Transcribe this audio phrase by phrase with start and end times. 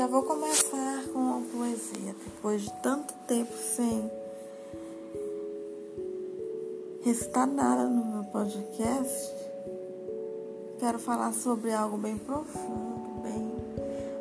[0.00, 2.16] já vou começar com uma poesia.
[2.24, 4.10] Depois de tanto tempo sem
[7.02, 9.30] recitar nada no meu podcast,
[10.78, 13.54] quero falar sobre algo bem profundo, bem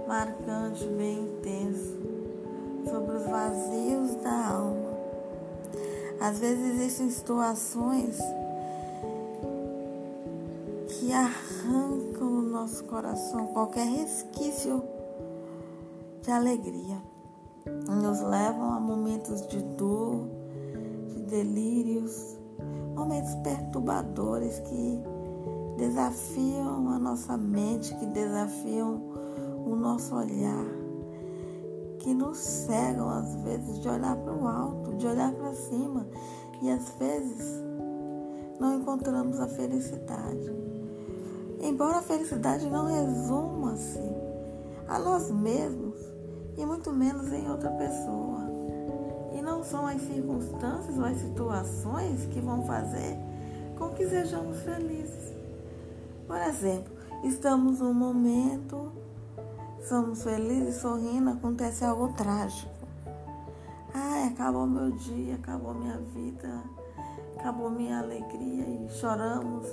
[0.05, 1.97] marcante, bem intenso,
[2.83, 4.89] sobre os vazios da alma.
[6.19, 8.17] Às vezes existem situações
[10.89, 14.98] que arrancam no nosso coração qualquer resquício
[16.21, 17.01] de alegria.
[17.87, 20.27] Nos levam a momentos de dor,
[21.07, 22.37] de delírios,
[22.95, 25.01] momentos perturbadores que
[25.77, 29.01] desafiam a nossa mente, que desafiam
[29.65, 30.65] o nosso olhar,
[31.99, 36.07] que nos cegam às vezes de olhar para o alto, de olhar para cima
[36.61, 37.63] e às vezes
[38.59, 40.51] não encontramos a felicidade.
[41.61, 43.99] Embora a felicidade não resuma-se
[44.87, 46.08] a nós mesmos
[46.59, 48.47] e muito menos em outra pessoa.
[49.33, 53.17] E não são as circunstâncias ou as situações que vão fazer
[53.77, 55.33] com que sejamos felizes.
[56.27, 56.93] Por exemplo,
[57.23, 58.91] estamos num momento,
[59.87, 62.69] somos felizes, sorrindo, acontece algo trágico.
[63.93, 66.61] Ai, acabou meu dia, acabou minha vida,
[67.37, 69.65] acabou minha alegria e choramos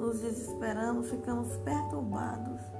[0.00, 2.79] nos desesperamos, ficamos perturbados.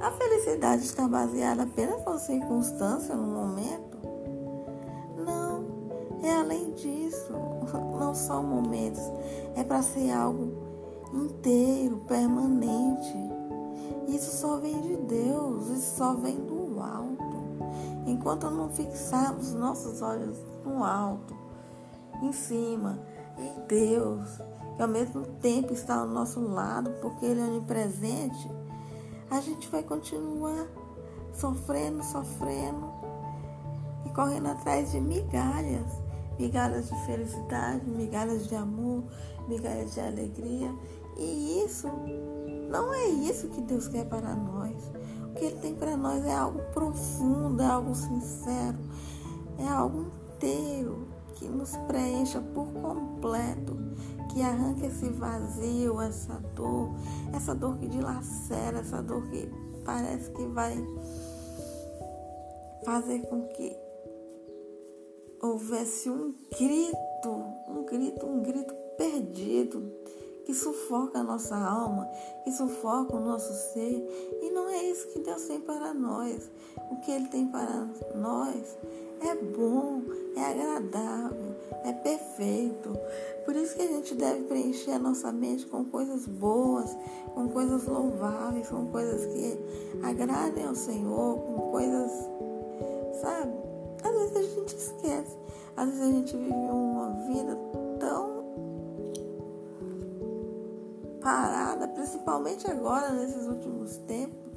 [0.00, 3.98] A felicidade está baseada apenas na circunstância, no momento?
[5.16, 5.64] Não,
[6.22, 7.32] é além disso.
[7.98, 9.02] Não são momentos,
[9.56, 10.52] é para ser algo
[11.12, 13.16] inteiro, permanente.
[14.06, 17.16] Isso só vem de Deus, isso só vem do alto.
[18.06, 21.34] Enquanto não fixarmos nossos olhos no alto,
[22.22, 23.00] em cima,
[23.36, 24.40] em Deus,
[24.76, 28.48] que ao mesmo tempo está ao nosso lado, porque Ele é onipresente,
[29.30, 30.66] a gente vai continuar
[31.32, 32.90] sofrendo, sofrendo
[34.04, 36.06] e correndo atrás de migalhas
[36.38, 39.04] migalhas de felicidade, migalhas de amor,
[39.48, 40.74] migalhas de alegria.
[41.16, 41.88] E isso
[42.70, 44.76] não é isso que Deus quer para nós.
[45.30, 48.78] O que Ele tem para nós é algo profundo, é algo sincero,
[49.58, 53.76] é algo inteiro que nos preencha por completo
[54.36, 56.90] que arranca esse vazio, essa dor,
[57.34, 59.48] essa dor que dilacera, essa dor que
[59.82, 60.76] parece que vai
[62.84, 63.74] fazer com que
[65.40, 67.30] houvesse um grito,
[67.66, 69.90] um grito, um grito perdido
[70.44, 72.06] que sufoca a nossa alma,
[72.44, 74.38] que sufoca o nosso ser.
[74.42, 76.50] E não é isso que Deus tem para nós.
[76.90, 78.76] O que Ele tem para nós
[79.22, 80.02] é bom,
[80.36, 81.55] é agradável,
[82.06, 82.96] perfeito.
[83.44, 86.96] Por isso que a gente deve preencher a nossa mente com coisas boas,
[87.34, 89.58] com coisas louváveis, com coisas que
[90.04, 92.12] agradem ao Senhor, com coisas,
[93.20, 93.52] sabe?
[94.04, 95.36] Às vezes a gente esquece.
[95.76, 97.58] Às vezes a gente vive uma vida
[97.98, 98.36] tão
[101.20, 104.52] parada, principalmente agora, nesses últimos tempos,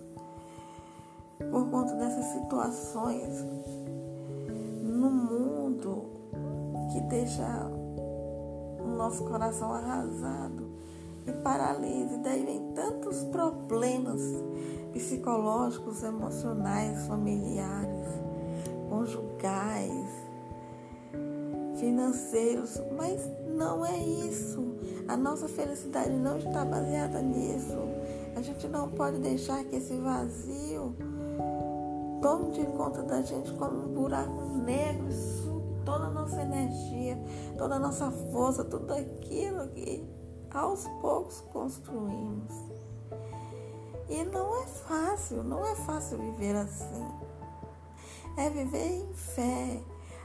[1.51, 3.43] por conta dessas situações
[4.83, 5.38] no mundo
[7.09, 7.43] deixa
[8.95, 10.69] nosso coração arrasado
[11.25, 12.15] e paralisa.
[12.15, 14.21] E daí vem tantos problemas
[14.93, 18.07] psicológicos, emocionais, familiares,
[18.89, 20.09] conjugais,
[21.75, 24.77] financeiros, mas não é isso.
[25.07, 27.77] A nossa felicidade não está baseada nisso.
[28.35, 30.95] A gente não pode deixar que esse vazio
[32.21, 35.58] tome de conta da gente como um buraco negro toda a
[36.29, 37.17] nossa energia,
[37.57, 40.07] toda a nossa força, tudo aquilo que
[40.51, 42.53] aos poucos construímos.
[44.07, 47.07] E não é fácil, não é fácil viver assim.
[48.37, 49.81] É viver em fé.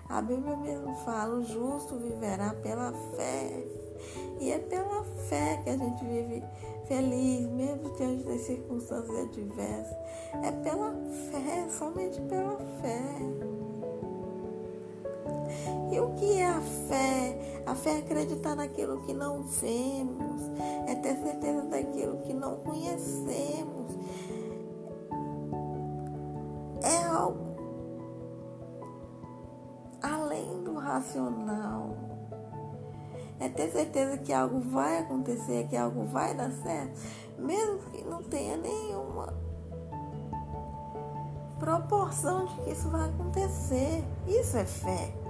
[0.09, 3.67] A Bíblia mesmo fala: o justo viverá pela fé.
[4.41, 6.43] E é pela fé que a gente vive
[6.87, 9.97] feliz, mesmo diante das circunstâncias adversas.
[10.43, 10.95] É pela
[11.31, 13.64] fé, somente pela fé.
[16.89, 17.63] Fé?
[17.67, 20.43] A fé é acreditar naquilo que não vemos,
[20.87, 23.93] é ter certeza daquilo que não conhecemos.
[26.83, 27.57] É algo
[30.03, 31.97] além do racional.
[33.41, 37.01] É ter certeza que algo vai acontecer, que algo vai dar certo,
[37.39, 39.35] mesmo que não tenha nenhuma
[41.59, 44.05] proporção de que isso vai acontecer.
[44.27, 45.24] Isso é fé.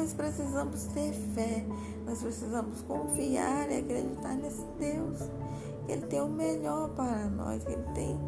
[0.00, 1.62] Nós precisamos ter fé,
[2.06, 5.18] nós precisamos confiar e acreditar nesse Deus,
[5.84, 8.18] que Ele tem o melhor para nós, que Ele tem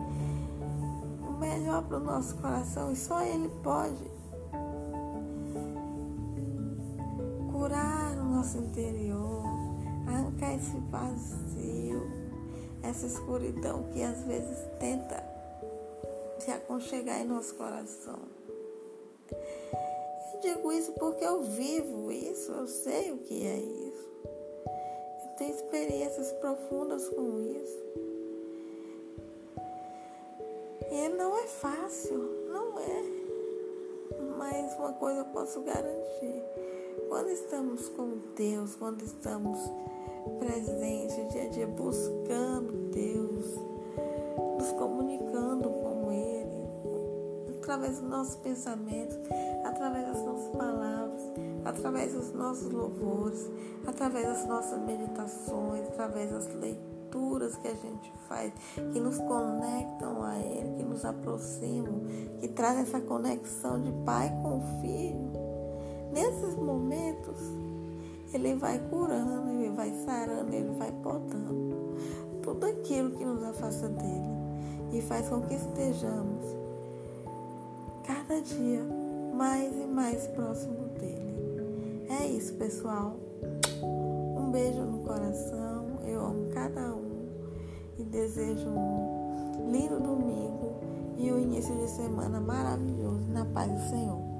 [1.26, 2.92] o melhor para o nosso coração.
[2.92, 4.04] E só Ele pode
[7.50, 9.42] curar o nosso interior,
[10.06, 12.02] arrancar esse vazio,
[12.82, 15.24] essa escuridão que às vezes tenta
[16.38, 18.18] se aconchegar em nosso coração.
[20.42, 24.10] Digo isso porque eu vivo isso, eu sei o que é isso.
[25.24, 27.78] Eu tenho experiências profundas com isso.
[30.90, 32.18] E não é fácil,
[32.48, 33.04] não é.
[34.36, 36.42] Mas uma coisa eu posso garantir.
[37.08, 39.60] Quando estamos com Deus, quando estamos
[40.40, 43.46] presentes, dia a dia buscando Deus,
[44.58, 45.91] nos comunicando com
[47.62, 49.16] através dos nossos pensamentos,
[49.64, 51.22] através das nossas palavras,
[51.64, 53.48] através dos nossos louvores,
[53.86, 58.52] através das nossas meditações, através das leituras que a gente faz,
[58.92, 62.02] que nos conectam a Ele, que nos aproximam,
[62.40, 65.30] que trazem essa conexão de pai com filho.
[66.12, 67.38] Nesses momentos,
[68.34, 71.96] Ele vai curando, Ele vai sarando, Ele vai podando
[72.42, 74.32] tudo aquilo que nos afasta dele
[74.92, 76.61] e faz com que estejamos
[78.04, 78.82] cada dia
[79.34, 82.06] mais e mais próximo dele.
[82.08, 83.16] É isso, pessoal.
[83.82, 86.00] Um beijo no coração.
[86.04, 87.28] Eu amo cada um
[87.98, 90.80] e desejo um lindo domingo
[91.16, 94.31] e um início de semana maravilhoso na paz do Senhor.